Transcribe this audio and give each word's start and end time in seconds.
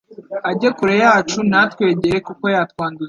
Age 0.49 0.67
kure 0.77 0.95
yacu 1.03 1.39
ntatwegere 1.49 2.17
kuko 2.27 2.45
yatwanduza 2.55 2.99